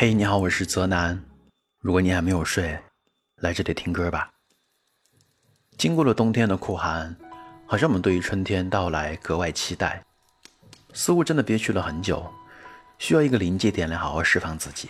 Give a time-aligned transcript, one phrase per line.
[0.00, 1.20] 嘿，你好，我是泽南。
[1.80, 2.78] 如果你还没有睡，
[3.40, 4.30] 来这里听歌吧。
[5.76, 7.16] 经过了冬天的酷寒，
[7.66, 10.00] 好像我们对于春天到来格外期待，
[10.92, 12.32] 似乎真的憋屈了很久，
[12.96, 14.88] 需要一个临界点来好好释放自己。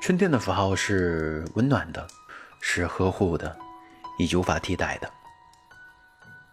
[0.00, 2.06] 春天的符号是温暖的，
[2.60, 3.58] 是呵护的，
[4.16, 5.10] 以及无法替代的。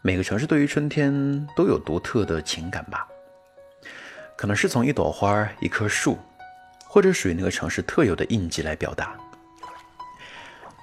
[0.02, 3.08] 每个城市对于春天都有独特的情感吧，
[4.36, 6.18] 可能是从一朵花、一棵树。
[6.94, 9.16] 或者属于那个城市特有的印记来表达。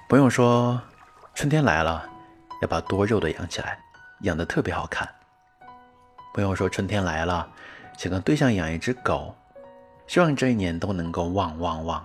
[0.09, 0.81] 朋友说，
[1.35, 2.03] 春天来了，
[2.63, 3.79] 要把多肉的养起来，
[4.21, 5.07] 养得特别好看。
[6.33, 7.47] 朋友说，春天来了，
[7.95, 9.35] 想跟对象养一只狗，
[10.07, 12.03] 希望这一年都能够旺旺旺。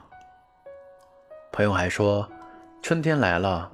[1.50, 2.30] 朋友还说，
[2.82, 3.72] 春天来了，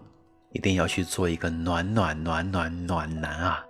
[0.53, 3.67] 一定要去做一个暖暖暖暖暖男啊！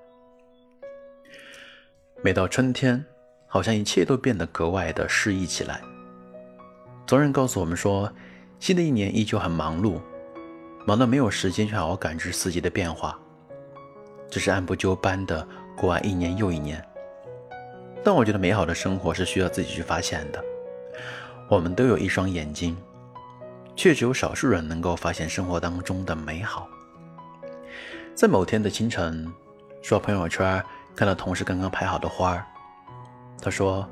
[2.23, 3.03] 每到春天，
[3.47, 5.81] 好像一切都变得格外的诗意起来。
[7.11, 8.09] 总有人告诉我们说，
[8.61, 10.01] 新的一年依旧很忙碌，
[10.87, 13.19] 忙到没有时间去好好感知四季的变化，
[14.31, 15.45] 只是按部就班的
[15.77, 16.81] 过完一年又一年。
[18.05, 20.41] 但我觉得美好的生活是需要自己去发现的。
[21.49, 22.77] 我们都有一双眼睛，
[23.75, 26.69] 却只有少数人能够发现生活当中的美好。
[28.15, 29.27] 在某天的清晨，
[29.83, 32.41] 刷朋友圈看到同事刚刚拍好的花
[33.43, 33.85] 他说：“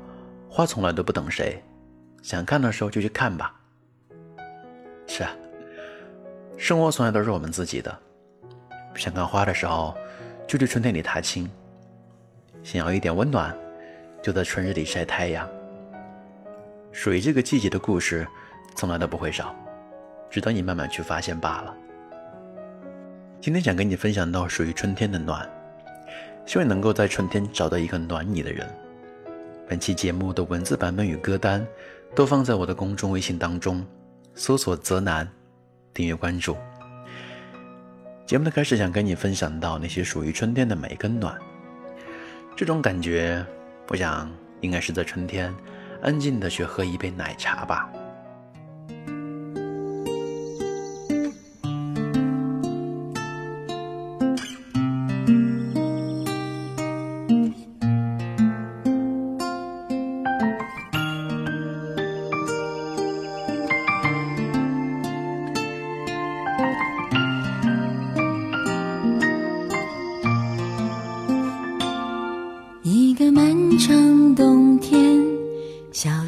[0.49, 1.61] 花从来都不等谁。”
[2.21, 3.53] 想看的时候就去看吧。
[5.07, 5.31] 是啊，
[6.57, 7.97] 生活从来都是我们自己的。
[8.95, 9.95] 想看花的时候，
[10.47, 11.47] 就去春天里踏青；
[12.63, 13.55] 想要一点温暖，
[14.21, 15.49] 就在春日里晒太阳。
[16.91, 18.27] 属于这个季节的故事，
[18.75, 19.55] 从来都不会少，
[20.29, 21.75] 值得你慢慢去发现罢了。
[23.39, 25.49] 今天想跟你分享到属于春天的暖，
[26.45, 28.67] 希望能够在春天找到一个暖你的人。
[29.67, 31.65] 本期节目的文字版本与歌单。
[32.15, 33.85] 都放在我的公众微信当中，
[34.33, 35.27] 搜索“泽南”，
[35.93, 36.57] 订阅关注。
[38.25, 41.37] 节目的开始，想跟你分享到那些属于春天的美跟暖。
[42.55, 43.45] 这种感觉，
[43.87, 44.29] 我想
[44.61, 45.53] 应该是在春天，
[46.01, 47.89] 安静的去喝一杯奶茶吧。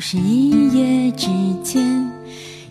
[0.04, 1.28] 是一夜之
[1.64, 2.12] 间，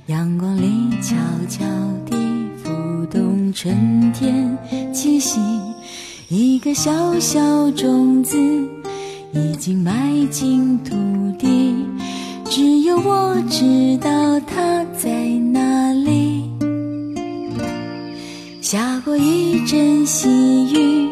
[0.07, 1.15] 阳光里悄
[1.49, 1.65] 悄
[2.05, 2.17] 地
[2.57, 4.59] 浮动春天
[4.93, 5.39] 气息。
[6.29, 8.37] 一个小小种子
[9.33, 10.97] 已经埋进土
[11.39, 11.73] 地，
[12.47, 15.09] 只有我知道它在
[15.53, 16.51] 哪里。
[18.61, 20.29] 下过一阵细
[20.75, 21.09] 雨，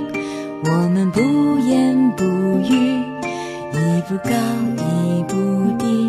[0.65, 1.21] 我们不
[1.61, 2.75] 言不语，
[3.73, 4.33] 一步高
[4.77, 5.37] 一步
[5.79, 6.08] 低。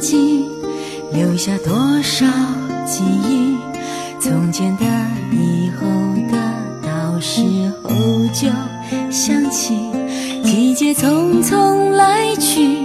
[0.00, 0.44] 记
[1.12, 2.26] 留下多少
[2.86, 3.56] 记忆？
[4.18, 4.84] 从前的，
[5.32, 5.86] 以后
[6.30, 6.38] 的，
[6.82, 7.42] 到时
[7.82, 7.90] 候
[8.32, 8.48] 就
[9.10, 9.78] 想起，
[10.42, 12.76] 季节匆匆来去，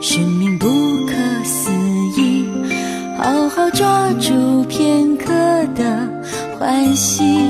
[0.00, 0.66] 生命不
[1.06, 1.14] 可
[1.44, 1.70] 思
[2.16, 2.46] 议，
[3.18, 5.32] 好好抓住片刻
[5.74, 6.08] 的
[6.58, 7.43] 欢喜。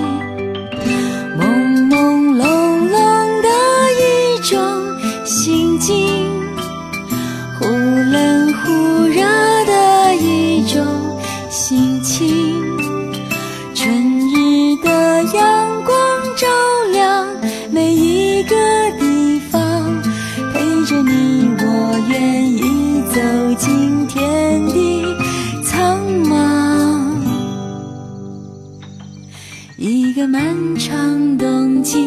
[30.95, 32.05] 漫长冬季，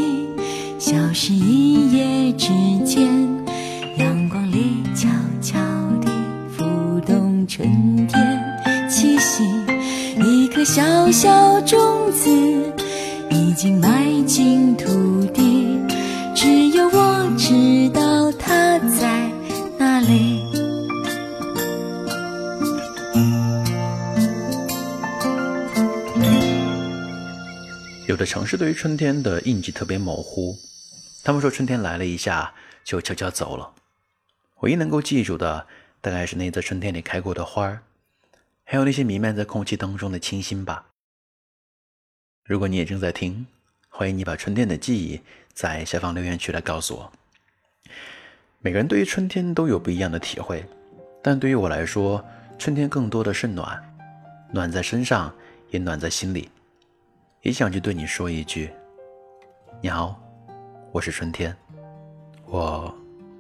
[0.79, 2.47] 消失一夜之
[2.85, 3.05] 间，
[3.97, 5.09] 阳光里悄
[5.41, 5.59] 悄
[6.01, 6.09] 地
[6.55, 6.63] 浮
[7.05, 9.43] 动春天气息。
[10.23, 11.77] 一颗小小种
[12.13, 12.29] 子
[13.29, 14.85] 已经埋进土
[15.33, 15.77] 地，
[16.33, 19.29] 只有我知道它在
[19.77, 20.56] 哪里。
[28.17, 30.57] 有的城市对于春天的印记特别模糊，
[31.23, 32.51] 他们说春天来了一下
[32.83, 33.75] 就悄悄走了。
[34.61, 35.67] 唯一能够记住的，
[36.01, 37.83] 大概是那在春天里开过的花儿，
[38.63, 40.87] 还有那些弥漫在空气当中的清新吧。
[42.43, 43.45] 如果你也正在听，
[43.87, 45.21] 欢迎你把春天的记忆
[45.53, 47.11] 在下方留言区来告诉我。
[48.61, 50.65] 每个人对于春天都有不一样的体会，
[51.21, 52.25] 但对于我来说，
[52.57, 53.79] 春天更多的是暖，
[54.51, 55.31] 暖在身上，
[55.69, 56.49] 也暖在心里。
[57.47, 58.69] 也想去对你说一句
[59.79, 60.19] ：“你好，
[60.91, 61.55] 我是春天，
[62.45, 62.93] 我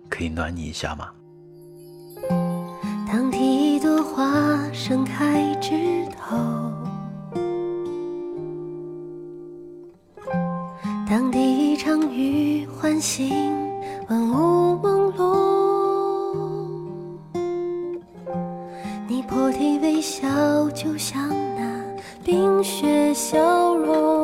[0.09, 1.11] 可以暖你一下吗？”
[3.05, 6.37] 当第一朵花盛开枝头，
[11.05, 13.29] 当第一场雨唤醒
[14.07, 17.37] 万物朦胧，
[19.05, 21.27] 你破涕为笑，就像
[21.57, 21.66] 那
[22.27, 24.16] 冰雪消融，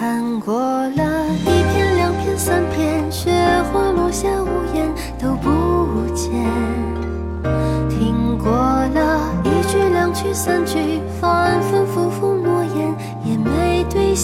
[0.00, 3.30] 看过了一片、两片、三片，雪
[3.70, 4.88] 花落下，屋檐
[5.18, 6.32] 都不见。
[7.90, 12.29] 听过了一句、两句、三句，反反复复